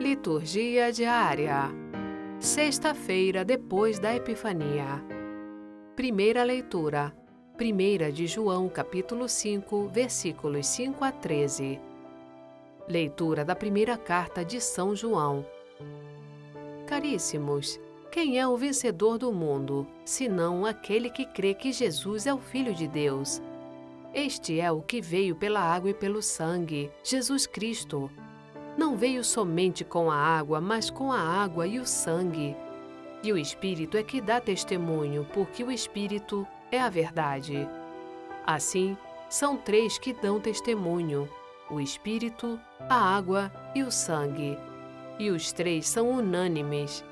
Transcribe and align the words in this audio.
Liturgia 0.00 0.92
diária. 0.92 1.70
Sexta-feira 2.38 3.44
depois 3.44 3.98
da 3.98 4.14
Epifania. 4.14 5.04
Primeira 5.96 6.44
leitura. 6.44 7.12
1 7.60 8.12
de 8.12 8.28
João, 8.28 8.68
capítulo 8.68 9.28
5, 9.28 9.88
versículos 9.88 10.68
5 10.68 11.04
a 11.04 11.10
13. 11.10 11.80
Leitura 12.86 13.44
da 13.44 13.56
primeira 13.56 13.96
carta 13.98 14.44
de 14.44 14.60
São 14.60 14.94
João. 14.94 15.44
Caríssimos, 16.86 17.80
quem 18.12 18.38
é 18.38 18.46
o 18.46 18.56
vencedor 18.56 19.18
do 19.18 19.32
mundo, 19.32 19.84
senão 20.04 20.64
aquele 20.64 21.10
que 21.10 21.26
crê 21.26 21.54
que 21.54 21.72
Jesus 21.72 22.24
é 22.24 22.32
o 22.32 22.38
Filho 22.38 22.72
de 22.72 22.86
Deus? 22.86 23.42
Este 24.14 24.60
é 24.60 24.70
o 24.70 24.80
que 24.80 25.00
veio 25.00 25.34
pela 25.34 25.60
água 25.60 25.90
e 25.90 25.94
pelo 25.94 26.22
sangue, 26.22 26.88
Jesus 27.02 27.48
Cristo. 27.48 28.08
Não 28.78 28.96
veio 28.96 29.24
somente 29.24 29.84
com 29.84 30.08
a 30.08 30.14
água, 30.14 30.60
mas 30.60 30.88
com 30.88 31.10
a 31.10 31.18
água 31.18 31.66
e 31.66 31.80
o 31.80 31.84
sangue. 31.84 32.54
E 33.24 33.32
o 33.32 33.36
Espírito 33.36 33.96
é 33.96 34.04
que 34.04 34.20
dá 34.20 34.40
testemunho, 34.40 35.26
porque 35.34 35.64
o 35.64 35.72
Espírito 35.72 36.46
é 36.70 36.78
a 36.78 36.88
verdade. 36.88 37.68
Assim, 38.46 38.96
são 39.28 39.56
três 39.56 39.98
que 39.98 40.12
dão 40.12 40.38
testemunho: 40.38 41.28
o 41.68 41.80
Espírito, 41.80 42.56
a 42.88 43.16
água 43.16 43.50
e 43.74 43.82
o 43.82 43.90
sangue. 43.90 44.56
E 45.18 45.28
os 45.28 45.50
três 45.50 45.88
são 45.88 46.08
unânimes. 46.10 47.04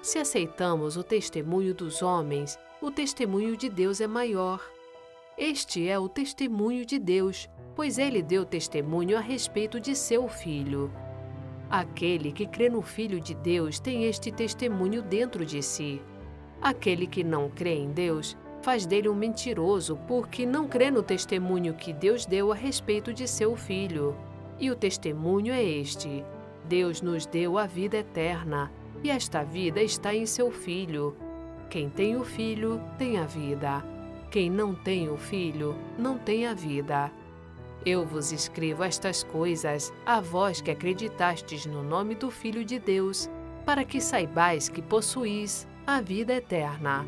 Se 0.00 0.20
aceitamos 0.20 0.96
o 0.96 1.02
testemunho 1.02 1.74
dos 1.74 2.00
homens, 2.00 2.56
o 2.80 2.92
testemunho 2.92 3.56
de 3.56 3.68
Deus 3.68 4.00
é 4.00 4.06
maior. 4.06 4.64
Este 5.36 5.88
é 5.88 5.98
o 5.98 6.08
testemunho 6.08 6.86
de 6.86 6.96
Deus, 6.96 7.48
pois 7.74 7.98
ele 7.98 8.22
deu 8.22 8.44
testemunho 8.44 9.18
a 9.18 9.20
respeito 9.20 9.80
de 9.80 9.96
seu 9.96 10.28
Filho. 10.28 10.88
Aquele 11.70 12.32
que 12.32 12.46
crê 12.46 12.70
no 12.70 12.80
Filho 12.80 13.20
de 13.20 13.34
Deus 13.34 13.78
tem 13.78 14.04
este 14.04 14.32
testemunho 14.32 15.02
dentro 15.02 15.44
de 15.44 15.62
si. 15.62 16.00
Aquele 16.62 17.06
que 17.06 17.22
não 17.22 17.50
crê 17.50 17.74
em 17.74 17.90
Deus 17.90 18.36
faz 18.62 18.86
dele 18.86 19.08
um 19.08 19.14
mentiroso, 19.14 19.98
porque 20.08 20.46
não 20.46 20.66
crê 20.66 20.90
no 20.90 21.02
testemunho 21.02 21.74
que 21.74 21.92
Deus 21.92 22.24
deu 22.24 22.50
a 22.50 22.54
respeito 22.54 23.12
de 23.12 23.28
seu 23.28 23.54
Filho. 23.54 24.16
E 24.58 24.70
o 24.70 24.76
testemunho 24.76 25.52
é 25.52 25.62
este: 25.62 26.24
Deus 26.66 27.02
nos 27.02 27.26
deu 27.26 27.58
a 27.58 27.66
vida 27.66 27.98
eterna, 27.98 28.72
e 29.04 29.10
esta 29.10 29.44
vida 29.44 29.82
está 29.82 30.14
em 30.14 30.24
seu 30.24 30.50
Filho. 30.50 31.14
Quem 31.68 31.90
tem 31.90 32.16
o 32.16 32.24
Filho 32.24 32.80
tem 32.96 33.18
a 33.18 33.26
vida. 33.26 33.84
Quem 34.30 34.50
não 34.50 34.74
tem 34.74 35.10
o 35.10 35.18
Filho 35.18 35.76
não 35.98 36.16
tem 36.16 36.46
a 36.46 36.54
vida. 36.54 37.12
Eu 37.86 38.04
vos 38.04 38.32
escrevo 38.32 38.82
estas 38.82 39.22
coisas, 39.22 39.92
a 40.04 40.20
vós 40.20 40.60
que 40.60 40.70
acreditastes 40.70 41.64
no 41.64 41.82
nome 41.82 42.14
do 42.14 42.30
Filho 42.30 42.64
de 42.64 42.78
Deus, 42.78 43.30
para 43.64 43.84
que 43.84 44.00
saibais 44.00 44.68
que 44.68 44.82
possuís 44.82 45.66
a 45.86 46.00
vida 46.00 46.34
eterna. 46.34 47.06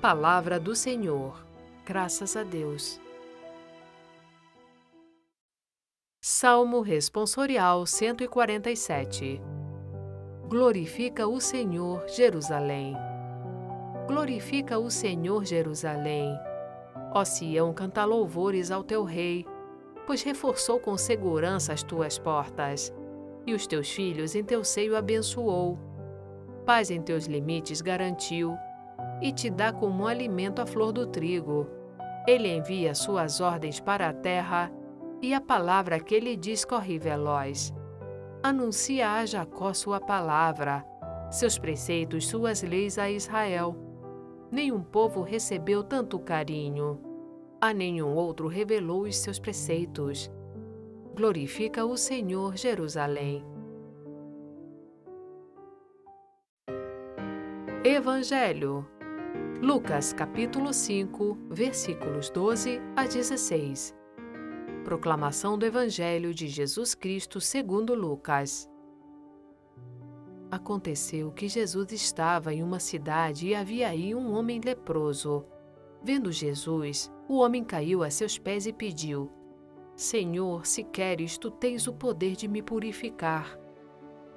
Palavra 0.00 0.58
do 0.58 0.74
Senhor. 0.74 1.44
Graças 1.84 2.36
a 2.36 2.42
Deus. 2.42 3.00
Salmo 6.20 6.80
Responsorial 6.80 7.86
147 7.86 9.40
Glorifica 10.48 11.26
o 11.26 11.40
Senhor, 11.40 12.08
Jerusalém. 12.08 12.96
Glorifica 14.06 14.78
o 14.78 14.90
Senhor, 14.90 15.44
Jerusalém. 15.44 16.36
Ó 17.12 17.24
Sião, 17.24 17.72
canta 17.74 18.04
louvores 18.04 18.70
ao 18.70 18.84
teu 18.84 19.02
rei, 19.02 19.44
pois 20.06 20.22
reforçou 20.22 20.78
com 20.78 20.96
segurança 20.96 21.72
as 21.72 21.82
tuas 21.82 22.18
portas, 22.18 22.92
e 23.46 23.54
os 23.54 23.66
teus 23.66 23.90
filhos 23.90 24.34
em 24.34 24.44
teu 24.44 24.64
seio 24.64 24.96
abençoou. 24.96 25.78
Paz 26.64 26.90
em 26.90 27.00
teus 27.00 27.26
limites 27.26 27.80
garantiu, 27.80 28.56
e 29.20 29.32
te 29.32 29.50
dá 29.50 29.72
como 29.72 30.06
alimento 30.06 30.60
a 30.60 30.66
flor 30.66 30.92
do 30.92 31.06
trigo. 31.06 31.66
Ele 32.26 32.48
envia 32.48 32.94
suas 32.94 33.40
ordens 33.40 33.80
para 33.80 34.08
a 34.08 34.12
terra, 34.12 34.72
e 35.22 35.32
a 35.32 35.40
palavra 35.40 36.00
que 36.00 36.14
ele 36.14 36.36
diz 36.36 36.64
corre 36.64 36.98
veloz. 36.98 37.72
Anuncia 38.42 39.12
a 39.12 39.26
Jacó 39.26 39.72
sua 39.72 40.00
palavra, 40.00 40.84
seus 41.30 41.58
preceitos, 41.58 42.28
suas 42.28 42.62
leis 42.62 42.98
a 42.98 43.10
Israel 43.10 43.86
nenhum 44.50 44.80
povo 44.80 45.22
recebeu 45.22 45.82
tanto 45.82 46.18
carinho. 46.18 47.00
A 47.58 47.72
nenhum 47.72 48.14
outro 48.14 48.48
revelou 48.48 49.02
os 49.04 49.16
seus 49.16 49.38
preceitos. 49.38 50.30
Glorifica 51.14 51.86
o 51.86 51.96
Senhor, 51.96 52.54
Jerusalém. 52.54 53.42
Evangelho. 57.82 58.86
Lucas 59.62 60.12
capítulo 60.12 60.74
5, 60.74 61.38
versículos 61.48 62.28
12 62.28 62.78
a 62.94 63.04
16. 63.06 63.94
Proclamação 64.84 65.56
do 65.56 65.64
Evangelho 65.64 66.34
de 66.34 66.48
Jesus 66.48 66.94
Cristo 66.94 67.40
segundo 67.40 67.94
Lucas. 67.94 68.68
Aconteceu 70.50 71.32
que 71.32 71.48
Jesus 71.48 71.90
estava 71.90 72.52
em 72.52 72.62
uma 72.62 72.78
cidade 72.78 73.48
e 73.48 73.54
havia 73.54 73.88
aí 73.88 74.14
um 74.14 74.34
homem 74.34 74.60
leproso. 74.62 75.46
Vendo 76.06 76.30
Jesus, 76.30 77.12
o 77.28 77.38
homem 77.38 77.64
caiu 77.64 78.04
a 78.04 78.10
seus 78.10 78.38
pés 78.38 78.64
e 78.64 78.72
pediu: 78.72 79.28
Senhor, 79.96 80.64
se 80.64 80.84
queres, 80.84 81.36
tu 81.36 81.50
tens 81.50 81.88
o 81.88 81.92
poder 81.92 82.36
de 82.36 82.46
me 82.46 82.62
purificar. 82.62 83.58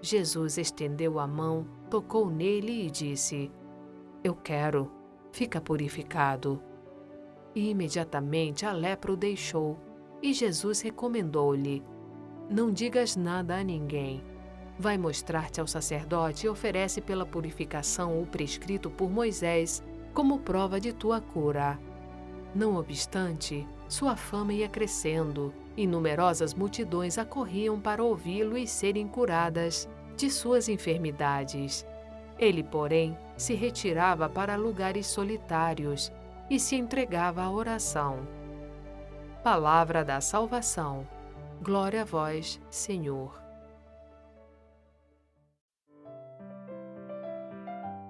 Jesus 0.00 0.58
estendeu 0.58 1.18
a 1.18 1.26
mão, 1.26 1.66
tocou 1.90 2.30
nele 2.30 2.86
e 2.86 2.88
disse: 2.88 3.50
Eu 4.22 4.36
quero, 4.36 4.92
fica 5.32 5.60
purificado. 5.60 6.62
E 7.52 7.70
imediatamente 7.70 8.64
a 8.64 8.70
lepra 8.70 9.12
o 9.12 9.16
deixou, 9.16 9.76
e 10.22 10.32
Jesus 10.32 10.80
recomendou-lhe: 10.82 11.82
Não 12.48 12.70
digas 12.70 13.16
nada 13.16 13.56
a 13.56 13.64
ninguém 13.64 14.22
vai 14.78 14.98
mostrar-te 14.98 15.58
ao 15.58 15.66
sacerdote 15.66 16.44
e 16.44 16.48
oferece 16.50 17.00
pela 17.00 17.24
purificação 17.24 18.20
o 18.20 18.26
prescrito 18.26 18.90
por 18.90 19.10
Moisés 19.10 19.82
como 20.16 20.38
prova 20.38 20.80
de 20.80 20.94
tua 20.94 21.20
cura. 21.20 21.78
Não 22.54 22.76
obstante, 22.76 23.68
sua 23.86 24.16
fama 24.16 24.54
ia 24.54 24.66
crescendo 24.66 25.52
e 25.76 25.86
numerosas 25.86 26.54
multidões 26.54 27.18
acorriam 27.18 27.78
para 27.78 28.02
ouvi-lo 28.02 28.56
e 28.56 28.66
serem 28.66 29.06
curadas 29.06 29.86
de 30.16 30.30
suas 30.30 30.70
enfermidades. 30.70 31.86
Ele, 32.38 32.62
porém, 32.62 33.14
se 33.36 33.52
retirava 33.52 34.26
para 34.26 34.56
lugares 34.56 35.06
solitários 35.06 36.10
e 36.48 36.58
se 36.58 36.76
entregava 36.76 37.42
à 37.42 37.50
oração. 37.50 38.26
Palavra 39.44 40.02
da 40.02 40.22
salvação. 40.22 41.06
Glória 41.60 42.00
a 42.00 42.04
vós, 42.06 42.58
Senhor. 42.70 43.38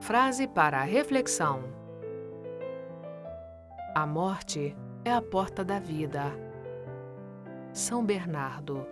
Frase 0.00 0.48
para 0.48 0.78
a 0.78 0.84
reflexão: 0.84 1.79
A 3.92 4.06
morte 4.06 4.76
é 5.04 5.12
a 5.12 5.20
porta 5.20 5.64
da 5.64 5.80
vida. 5.80 6.22
São 7.72 8.04
Bernardo. 8.04 8.86